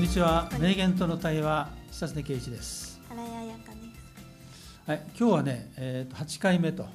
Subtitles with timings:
[0.00, 4.90] んにちは名言との対話久常圭一です新井彩香です。
[4.90, 6.88] はい今日はね、えー、と8回目とは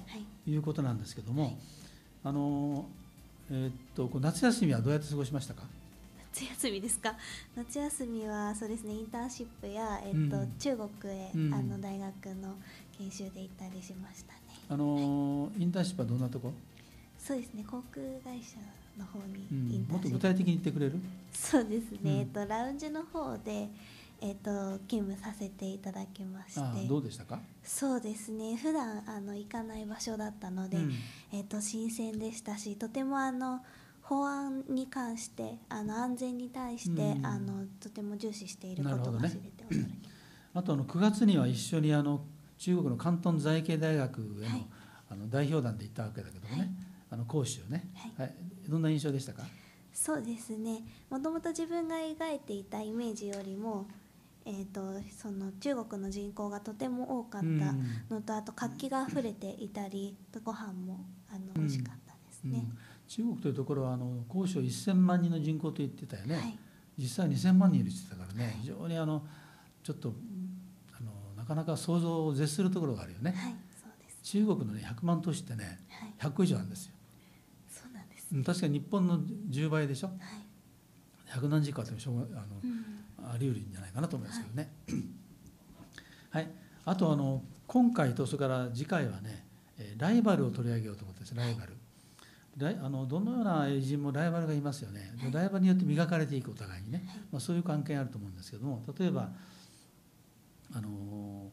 [0.48, 0.52] い。
[0.52, 1.56] いうことなんですけども、はい
[2.24, 5.64] あのーえーっとこう夏休みはどうやって過ごしましたか？
[6.34, 7.16] 夏休みですか？
[7.56, 8.94] 夏休みはそうですね。
[8.94, 12.56] インターンシップやえっと、うん中国へ、うんあの大学の
[12.98, 14.40] 研修で行ったりしましたね。
[14.70, 16.54] あのーインターンシップはどんなとこ、
[17.20, 17.64] そうですね。
[17.70, 18.58] 航空会社
[18.98, 19.92] の方にうん。
[19.92, 21.00] もっと具体的に言ってくれる？
[21.32, 22.00] そうですね。
[22.04, 22.12] うん。
[22.20, 23.70] えっとラウンジの方で
[24.22, 26.88] えっと勤務させていただきまして。
[26.88, 28.56] どうでしたか、そうですね。
[28.56, 30.78] 普段あの行かない場所だったので。
[30.78, 30.92] うん。
[31.32, 33.62] えー、と新鮮でしたしとてもあの
[34.02, 37.26] 法案に関してあの安全に対して、うん。
[37.26, 39.94] あのとても重視していることが知れて驚きまし
[40.54, 42.22] あとあの9月には一緒にあの
[42.58, 44.66] 中国の広東財系大学への,、はい。
[45.10, 46.70] あの代表団で行ったわけだけどもね、はい。
[47.12, 48.34] あの講師をね、はい
[48.70, 49.44] どんな印象でしたか？
[49.44, 49.48] た
[49.94, 50.84] そうですね。
[51.10, 53.88] もともと自分が描いていたイメージよりも、
[54.46, 54.82] えー、と
[55.18, 57.46] その中国の人口がとても多かった
[58.14, 61.62] のと、あと活気があふれていたりご飯もあのうん。
[61.62, 62.66] 美味しかったですね。
[62.66, 62.78] うん。
[63.08, 66.60] 中国というところはあの高所1000万人の人口と言ってたよね、はい。
[66.98, 68.58] 実際2000万人いるって言ってたからね。
[68.62, 69.26] 非常にあの
[69.84, 70.14] ちょっと
[70.98, 74.20] あのなかなか想像を絶するところがあるよね、はい、そうです。
[74.24, 76.95] 中国のね100万都市ってねはい、100個以上あるんですよ
[78.44, 80.08] 確かに日本の10倍でしょ？
[80.08, 80.18] はい。
[81.40, 82.86] 100何十個あってもしょうがあのうん。
[83.28, 84.72] あり得るんじゃないかなと思いますけどね。
[86.30, 86.50] はい、
[86.86, 89.46] あとあの今回とそれから次回はね
[89.80, 91.74] えーライバルを取り上げようと思ってですライバル。
[92.58, 95.12] ライあのどのような偉人もライバルがいますよね。
[95.22, 99.30] でライバルによって磨かれていくお互いにね、はいまあ、そういう関係あると思うんですけども例えば
[100.74, 101.52] あの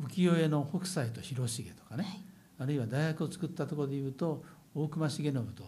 [0.00, 2.22] 浮世絵の北斎と広重とかね、はい。
[2.60, 4.44] あるいは大学を作ったところでいうと
[4.74, 5.64] 大隈重信と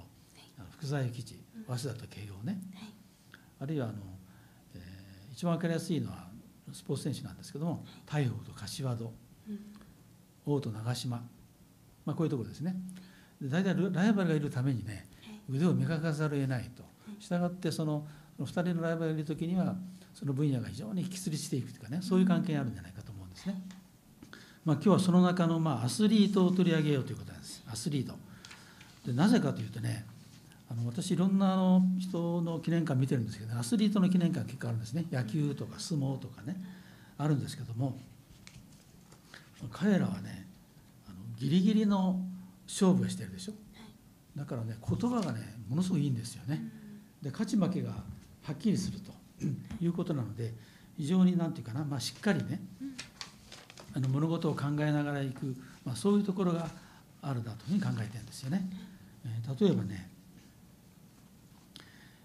[0.72, 2.88] 福沢諭吉早稲田と慶応ね、はい。
[3.60, 3.96] あるいはあの、
[4.74, 6.28] えー一番分かりやすいのは
[6.72, 9.12] スポーツ選手なんですけども大鵬と柏戸
[9.48, 9.58] うん。
[10.46, 11.16] 王と長島、
[12.06, 12.76] まあ、こういうところですね。
[13.40, 15.56] で大体ライバルがいるためにねはい。
[15.56, 16.84] 腕を磨かざるを得ないと。
[17.18, 18.06] したがってその
[18.40, 19.74] 2人のライバルがいる時には
[20.12, 23.60] その分野が非常に引き継りしていくというかねそういう関係にあるんじゃないかと思うんですね。
[24.64, 27.62] まあ、今日はその中のまあアスリートを取り上げようということなんです。
[27.70, 28.14] アスリート。
[29.06, 30.04] でなぜかというとね
[30.70, 35.04] あの私いろんなあの人の記念館見てるんですけどアスリートの記念館結構あるんですね。
[35.12, 36.56] 野球とか相撲とかね
[37.18, 37.98] あるんですけども
[39.70, 40.46] 彼らはね
[41.06, 42.20] あのギリギリの
[42.66, 43.52] 勝負をしてるでしょ。
[44.36, 46.62] だからね言葉がねものすごくいいんですよね。
[47.22, 49.12] で勝ち負けがはっきりすると
[49.80, 50.52] いうことなので
[50.96, 52.60] 非常になんていうかな、まあ、しっかりね
[53.94, 55.54] あの物事を考えながらいく、
[55.84, 56.68] まあ、そういうところが
[57.22, 58.68] あるなというふうに考えてるんですよね。
[59.24, 60.10] えー例えばね、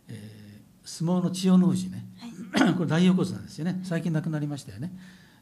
[0.07, 0.39] えー
[0.89, 2.03] 相撲の千代の富士ね。
[2.55, 2.73] はい。
[2.73, 3.79] これ大横綱ですよね。
[3.83, 4.91] 最近亡くなりましたよね。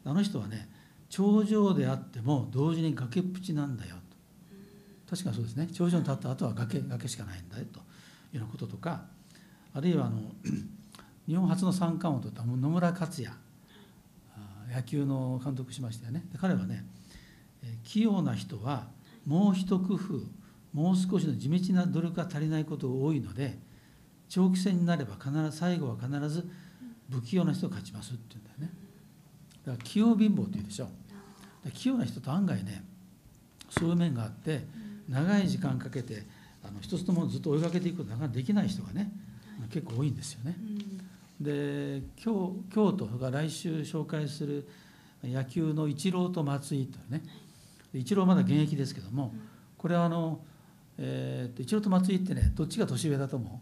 [0.04, 0.68] あの人はね
[1.10, 3.96] 頂上であっても同時に崖っぷちなんだよ
[5.08, 5.16] と。
[5.16, 5.68] 確かにそうですね。
[5.68, 7.80] 頂上に立った後は崖崖しかないんだよと。
[7.80, 9.06] いうようなこととか
[9.74, 10.20] あるいはあの
[11.28, 13.34] 日本初の三冠王を取った野村克也。
[14.36, 16.26] あ野球の監督しましたよね。
[16.34, 16.86] で彼はね
[17.64, 18.90] えー器用な人は
[19.26, 20.20] もう一工夫
[20.78, 23.58] もう少しの地道な努力が足りないことが多いので
[24.30, 26.48] 長期戦になれば必ず最後は必ず
[27.10, 28.78] 不器用な人が勝ちますって言うんだよね。
[29.66, 30.90] だから器用貧乏って言うでしょ。
[31.74, 32.84] 器用な人と案外ね
[33.72, 34.68] そういう面があって
[35.10, 36.28] 長い時間かけて
[36.64, 39.12] あの一つのもずっと追いかけていくことがなかなかできない人がね
[39.74, 40.56] 結構多いんですよね。
[40.60, 41.44] うん。
[41.44, 44.70] で今日今日とそれから来週紹介する
[45.24, 47.24] 野球のイチローと松井というね。
[47.92, 49.34] でイチローはまだ現役ですけども
[49.78, 50.42] これはあの、
[50.98, 53.62] えーとイチローと松井ってねどっちが年上だと思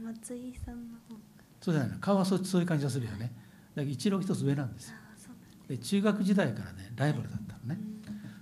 [0.00, 0.02] う？
[0.02, 1.20] 松井さんの方が。
[1.60, 1.98] そうじゃないの。
[1.98, 3.32] 顔はそうそういう感じがするよね。
[3.74, 4.96] だけどイチロー一つ上なんですよ。
[5.68, 7.80] で中学時代からねライバルだったのね。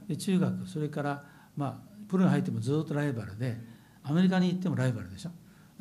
[0.08, 1.24] で中学それから
[1.56, 3.56] まあプロに入ってもずっとライバルで
[4.04, 5.30] アメリカに行ってもライバルでしょ。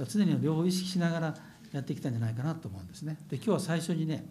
[0.07, 1.35] 常に両方意識しながら
[1.71, 3.17] やってきたんじゃないかなと思うんですね。
[3.29, 4.25] で今日は最初にね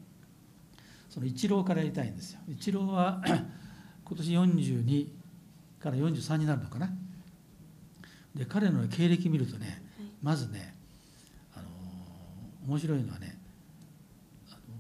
[1.09, 2.41] そのイチローからやりたいんですよ。
[2.49, 3.23] イチローは
[4.05, 5.09] 今年42
[5.79, 6.91] から43になるのかな
[8.35, 10.09] で彼の経歴見るとねはい。
[10.23, 10.75] まずね、
[11.55, 13.39] あのー面白いのはね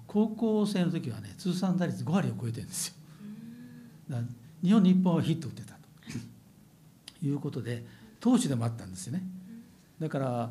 [0.06, 2.94] 高校生の時はね通算打率5割を超えてるんですよ。
[4.10, 4.18] だ
[4.62, 5.80] 日本日本はヒット打ってたと。
[7.26, 7.84] いうことで
[8.20, 9.22] 投手でもあったんですよね。
[9.98, 10.50] だから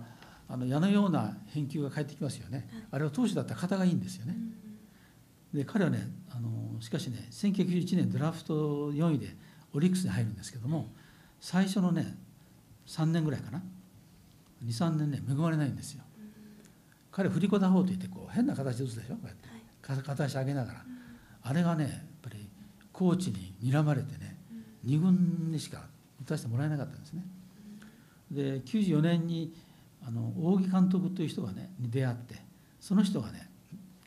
[0.49, 2.67] あの矢のような返球が返ってきますよね。
[2.91, 4.35] あれは投手だったら肩がいいんですよね。
[5.53, 9.35] で彼はねあのしかしね1991年ドラフト4位で
[9.73, 10.89] オリックスに入るんですけども
[11.39, 12.17] 最初のね
[12.87, 13.61] 3年ぐらいかな。
[14.65, 16.03] 23年ね恵まれないんですよ。
[17.11, 19.15] 彼振り子打法といってこう変な形で打つでしょ？
[19.15, 19.47] こうやって、
[19.91, 20.85] はい、片足上げながら、
[21.43, 21.91] あれがねやっ
[22.21, 22.49] ぱり
[22.91, 24.37] コーチに睨まれてね、
[24.85, 25.85] うん、2軍にしか
[26.21, 27.23] 打たせてもらえなかったんですね。
[28.31, 29.53] で94年に
[30.05, 32.35] あの扇監督という人がねに出会って
[32.79, 33.49] その人がね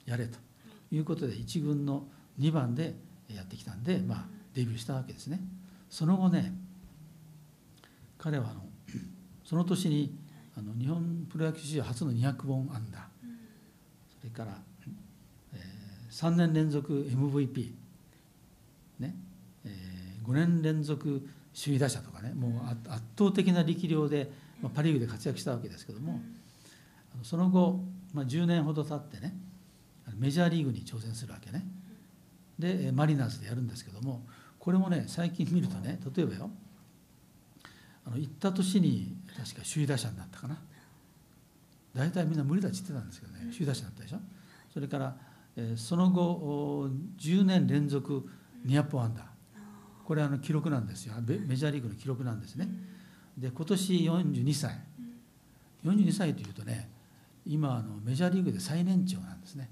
[0.05, 0.39] やれと。
[0.93, 2.07] いうことで1軍の
[2.39, 2.95] 2番で
[3.29, 4.25] やってきたんで、まあ、
[4.55, 5.41] デビューしたわけですね。
[5.91, 6.55] その後ね
[8.19, 8.63] 彼はあの
[9.45, 10.17] その年に
[10.57, 13.09] あの日本プロ野球史上初の200本安打、
[14.19, 14.59] それから、
[15.55, 17.73] えー、3年連続 MVP、
[18.99, 19.15] ね
[19.65, 24.31] えー、5年連続首位打者とかねもう圧倒的な力量で、
[24.63, 26.21] まあ、パ・リーグで活躍したわけですけども、
[27.23, 27.81] その後、
[28.13, 29.37] まあ、10年ほど経ってね
[30.19, 31.67] メジャーリーグに挑戦するわけね。
[32.59, 34.25] でマリナーズでやるんですけども
[34.59, 36.51] これもね最近見るとね例えばよ
[38.07, 40.59] あの行った年に確か首位打者になったかな。
[41.95, 43.41] 大体みんな無理だって言ってたんですけどね。
[43.53, 44.19] 首位打者になったでしょ。
[44.73, 45.17] それから、
[45.57, 46.89] えー、その後
[47.19, 48.29] 10年連続
[48.67, 49.37] 200本安打
[50.05, 51.15] これあの記録なんですよ。
[51.27, 52.69] メジャーリーグの記録なんですね。
[53.37, 54.79] で今年42歳。
[55.85, 56.89] 42歳というとね
[57.45, 59.69] 今あのメジャーリーグで最年長なんですね。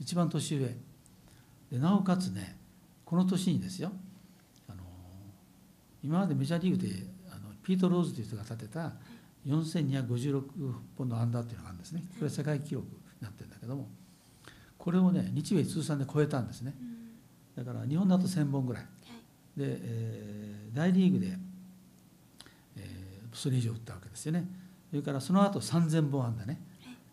[0.00, 0.76] 一番年上。
[1.70, 2.56] でなおかつね
[3.04, 3.92] この年にですよ。
[4.68, 4.82] あの
[6.02, 6.88] 今までメジャーリーグで
[7.62, 8.92] ピート・ローズという人が立てた
[9.46, 10.42] 4256
[10.96, 12.02] 本の安打っていうのがあるんですね。
[12.14, 13.88] これは世界記録になってるんだけども。
[14.78, 16.74] これをね日米通算で超えたんですね。
[17.56, 18.82] だから日本だと1000本ぐらい。
[19.56, 21.38] で、えー、大リーグで、
[22.76, 24.44] えー、それ以上打ったわけですよね。
[24.90, 26.60] それからその後3000本安打ね。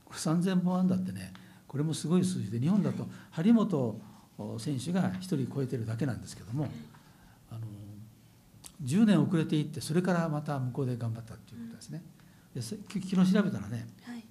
[0.06, 1.32] これ3000本安打ってね
[1.68, 4.02] これもすごい数字で日本だと張本
[4.58, 6.68] 選手が1人超えてるだけなんですけども
[8.84, 12.02] 10年遅れていってそれからまた向こうで頑張ったっていうことですね。
[12.56, 14.26] で昨日調べたらね、はい、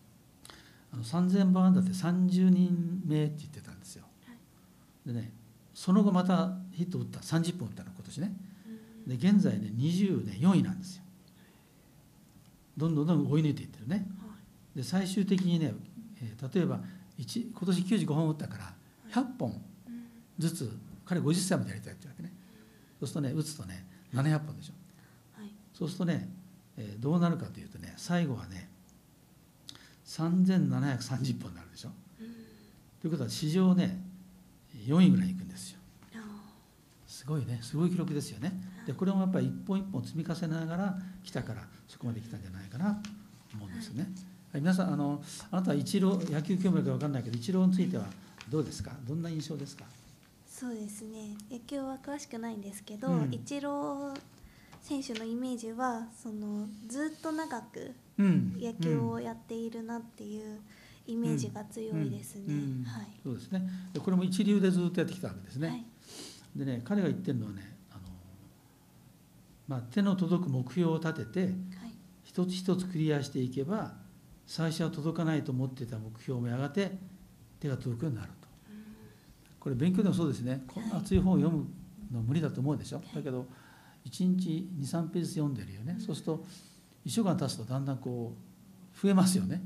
[0.92, 4.04] あの3000本安打って30人目って言ってたんですよ。
[4.26, 5.32] はい、でね
[5.74, 8.32] その後またヒット打った30本打ったの今年ね。
[9.06, 11.02] で現在ね20年4位なんですよ。
[12.76, 14.06] どんどんどんどん追い抜いていってるね。
[14.74, 15.74] で最終的にね、
[16.22, 16.80] えー、例えば
[17.18, 18.74] 1今年95本打ったから
[19.12, 19.60] 100本
[20.38, 22.32] ずつ彼50歳までやりたいってわけね。
[23.00, 24.72] そうするとね打つとね700本でしょ、
[25.40, 26.28] はい、そうするとね、
[26.76, 28.68] えー、どうなるかというとね最後はね
[30.06, 31.90] 3730本になるでしょ、
[32.20, 32.26] うん、
[33.00, 34.00] ということは史上ね
[34.86, 35.78] 4位ぐらいいくんですよ。
[37.06, 37.58] すごいね。
[37.62, 38.52] すごい記録ですよね。
[38.86, 43.10] でこれもやっぱり一本一本積み重ねながら来たからそこまで来たんじゃないかなと
[43.54, 44.08] 思うんですよね、
[44.52, 48.04] はい、皆さんあのあなたはイチロー野球興味あるか分かんないけどイチローについては
[48.48, 48.92] どうですか？
[49.06, 49.84] どんな印象ですか？
[50.58, 51.36] そうですね。
[51.48, 54.20] 野球は詳しくないんですけど、うん、イチロー
[54.82, 60.58] 選手のイメージはそのずっと長く野球をやっているなっていう
[61.06, 62.84] イメージが強いですね。
[62.84, 63.70] はい、そうですね。
[64.04, 65.68] これも一流でずっとやってきたわけですね。
[65.68, 65.84] はい、
[66.56, 68.00] でね彼が言ってるのはねあの、
[69.68, 71.52] まあ、手の届く目標を立てて、はい、
[72.24, 73.92] 一つ一つクリアしていけば
[74.44, 76.90] 最初は届かないと思っていた目標もやがて
[77.60, 78.32] 手が届くようになる。
[79.60, 80.64] これ勉強でもそうですね。
[80.66, 81.66] こんな厚い本を読む
[82.12, 83.02] の無理だと思うでしょ。
[83.14, 83.46] だけど
[84.06, 85.96] 1日23ページ読んでるよね。
[85.98, 86.44] そうすると
[87.06, 89.62] 1週間経つとだんだんこう増えますよね。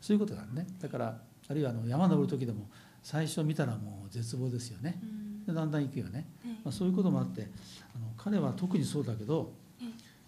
[0.00, 0.66] そういうことがあるね。
[0.80, 2.68] だからあるいはあの山登る時でも
[3.02, 5.00] 最初見たらもう絶望ですよね。
[5.46, 6.26] でだんだん行くよね、
[6.64, 7.48] まあ、そういうこともあって
[7.94, 9.52] あの彼は特にそうだけど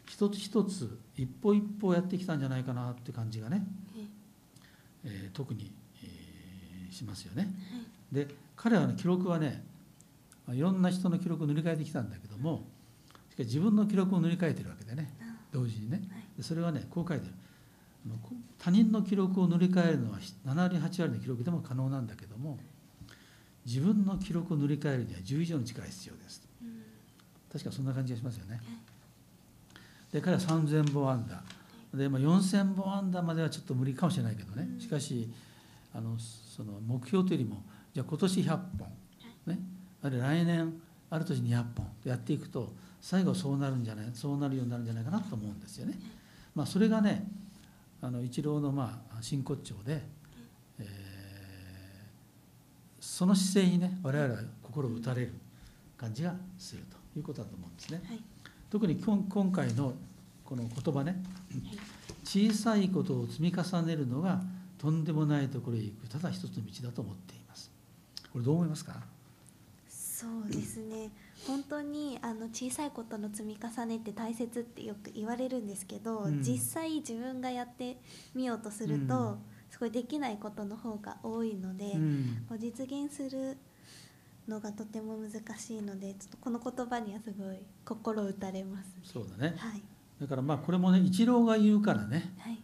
[0.06, 3.64] 一つ一つ一歩一歩やってきたんじゃないかなって感じがね、
[5.04, 7.48] えー、特に、えー、しますよね。
[8.12, 9.64] で彼はね記録はね
[10.52, 12.66] いろんな人の記録を塗り替えてきたんだけども
[13.30, 15.12] しかし自分の記録を塗り替えてるわけでね
[15.52, 16.02] 同時にね。
[16.40, 17.32] それはねこう書いてる。
[18.58, 22.58] 他人の記録を塗り替えるのは7割8割の記録でも可能なんだけども
[23.64, 26.42] 自分の記録を塗り替えるには10以上の力が必要です。
[27.50, 28.60] 確かそんな感じがしますよね。
[30.12, 34.68] で彼は3000本安打で、まあ、4000本安打まではちょっと無理かもしれないけどね。
[34.80, 35.30] しかし
[35.94, 37.62] あのその目標というよりも
[37.94, 38.88] じゃあ今年100本、
[39.46, 39.58] ね、
[40.02, 40.74] あるいは来年
[41.10, 45.98] ある年200本やっていくと最後そうなるんじゃないそうなるようになるんじゃないかなと思うんですよね。
[46.54, 47.26] まあ、それがね
[48.00, 50.02] あの一郎のまあ真骨頂で、
[50.78, 50.86] えー、
[53.00, 55.32] その姿勢にね我々は心を打たれる
[55.96, 58.02] 感じがするということだと思うんですね。
[58.06, 58.20] はい、
[58.70, 59.94] 特に今今回の
[60.44, 61.22] この言葉ね
[62.24, 64.42] 小さいことを積み重ねるのが
[64.78, 67.70] とんでもないところへ行くただ一つの道だと思っています。
[68.34, 69.00] これどう思いますか？
[69.88, 71.12] そうですね。
[71.46, 77.96] 本当にあの小さいことの積み重ねって大切ってよく言われるんですけど、うん、実際自分がやって
[78.34, 79.38] みようとすると、うん、
[79.70, 82.46] すごいできないことの方が多いので、うん。
[82.58, 83.56] 実現する
[84.48, 88.86] のがとても難しいのでちょっとこの言葉にはすごい心打たれます。
[88.86, 88.92] ね。
[89.04, 89.54] そうだね。
[89.56, 89.82] はい。
[90.20, 92.34] だからまあこれもね一郎が言うからね。
[92.40, 92.58] はい、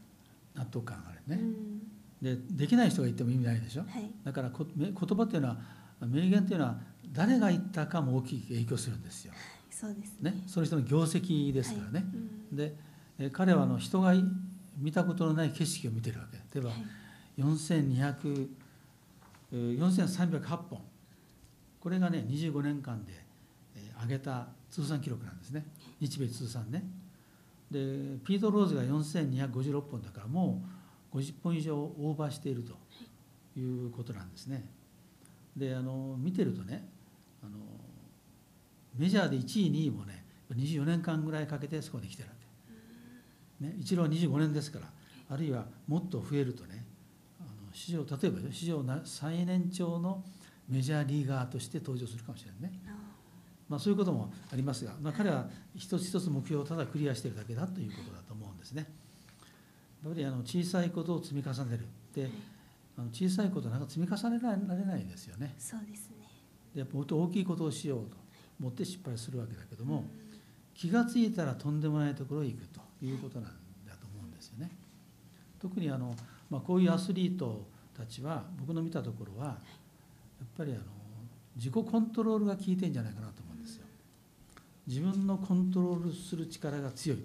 [0.54, 1.79] 納得感があるね、うん
[2.22, 3.82] でできない人が言っても意味ないでしょ？
[3.82, 4.10] はい。
[4.24, 5.56] だからこめ言葉っていうのは
[6.06, 6.78] 名言っていうのは
[7.12, 9.32] 誰が言ったかも大きく影響するんですよ、
[9.70, 10.30] そうですね。
[10.30, 12.02] ね、その人の業績ですからね、はい。
[12.50, 12.56] うん。
[12.56, 12.76] で
[13.18, 14.12] え彼はあの人が
[14.78, 16.36] 見たことのない景色を見てるわけ。
[16.38, 16.84] 例えばはい。
[17.42, 18.48] 4200
[19.52, 20.80] えー4308本。
[21.80, 23.12] これがね25年間で
[23.76, 25.64] えー上げた通算記録なんですね。
[26.00, 26.84] 日米通算ね。
[27.70, 27.78] で
[28.24, 30.79] ピート・ローズが4256本だからもう
[31.12, 32.74] 50本以上オーバーしていると
[33.58, 33.62] い。
[33.62, 34.64] うことなんですね。
[35.56, 36.88] であの見てるとね
[37.42, 37.58] あの
[38.96, 40.24] メジャーで1位2位もね
[40.54, 42.34] 24年間ぐらいかけてそこに来てるわ
[43.60, 44.86] け、ね、一郎は25年ですから
[45.28, 46.84] あるいはもっと増えるとね
[47.40, 50.22] あの史上例えばよ史上な最年長の
[50.68, 52.94] メジャーリーガーとして登場するかもしれないね、あ
[53.68, 58.86] まあ、そういうこともありますが、まあ、彼は一つ一つ目標をただクリアしているだけだということだと思うんですね。
[60.02, 62.30] やっぱりあの小さいことを積み重ねるではい
[62.98, 65.54] あの小さいことなんか積み重ねられないですよね。
[65.58, 66.28] そうですね。
[66.74, 68.16] でやっぱもっと大きいことをしようと
[68.60, 70.30] 思って失敗するわけだけども、うん
[70.80, 73.50] 気が付いたらとんでもないところへ行くということなん
[73.86, 74.70] だと思うんですよね。
[75.60, 76.14] 特にあの、
[76.48, 80.80] まあ、こういうアスリートたちは僕の見たところはやっぱりあの
[81.54, 83.84] 自己コントロールが効いてんじゃないかなと思うんですよ。
[84.86, 87.18] 自分のコントロールする力が強い。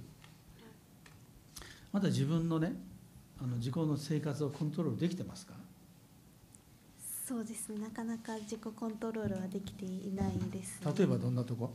[1.96, 2.74] まだ自分のね
[3.42, 5.54] あの自己の生活をコントロールできてますか？
[7.25, 7.80] そうですね。
[7.80, 10.94] なかなか自己コントロールはできていないです、ね。
[10.94, 11.72] 例えばどんなとこ？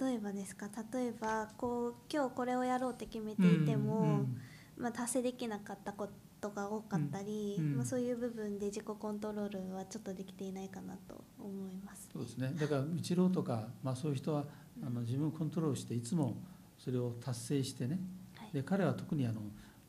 [0.00, 0.68] 例えばですか？
[0.92, 4.40] 例えばこう今日これをやろうって決めていても、うんうん
[4.78, 6.08] まあ達成できなかったこ
[6.40, 12.08] とが多かったり、うんうんまあそういう部分で自己コントロールはちょっとできていないかなと思います。
[12.12, 14.44] そうですねだからイ郎とか、まあ、そういう人は
[14.84, 16.36] あの自分をコントロールしていつも
[16.76, 18.23] それを達成してねはい。
[18.54, 19.40] で彼は特にあの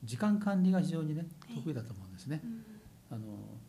[0.04, 1.56] 時間管理が非常にねはい。
[1.58, 2.42] 得意だと思うんですね。
[2.44, 2.64] うん。
[3.12, 3.22] あの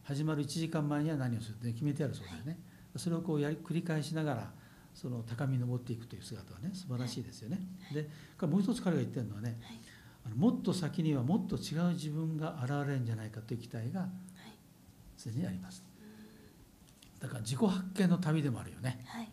[0.03, 2.59] 始まる1時間前には何をするって決めてあるそうだよね。
[2.97, 4.51] それをこうやり繰り返しながら
[4.95, 7.61] その高みに登っていくという姿はね素晴らしいですよね。
[7.93, 8.05] で
[8.39, 9.79] からもう一つ彼が言ってるのはねはい。
[10.25, 14.11] あのもっと先にはもっと違う自分が現れるんじゃないかという期待がはい。
[15.19, 15.85] 常にあります。
[17.21, 19.05] だから自己発見の旅でもあるよね。
[19.07, 19.29] はい。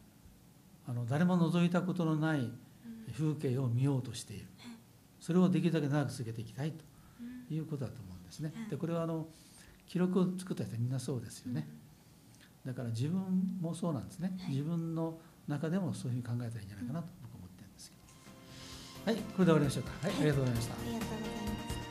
[0.88, 2.52] あの誰も覗いたことのないうん。
[3.14, 4.48] 風景を見ようとしている
[5.24, 6.84] それをできるだけ長く続けていきたいと
[7.50, 7.56] うん。
[7.56, 8.52] いうことだと思うんですね。
[8.54, 9.26] はいでこれはあの
[9.88, 11.66] 記録を作った人はみんなそうですよね。
[12.66, 13.22] だから自分
[13.62, 14.34] もそうなんですね。
[14.40, 14.50] はい。
[14.50, 17.96] 自分の中でもそういうふうに考えたらいいんじゃないかなと僕は思ってるんですけ
[19.06, 19.12] ど。
[19.12, 19.92] はいこれで終わりましょうか。
[20.08, 20.16] はい。
[20.18, 20.74] ありがとうございました。
[20.74, 21.83] ありがとうございます。